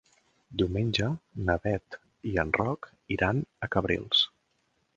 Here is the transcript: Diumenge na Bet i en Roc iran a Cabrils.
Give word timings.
Diumenge 0.61 1.09
na 1.49 1.57
Bet 1.67 1.99
i 2.31 2.33
en 2.45 2.53
Roc 2.59 2.89
iran 3.17 3.45
a 3.69 3.73
Cabrils. 3.77 4.27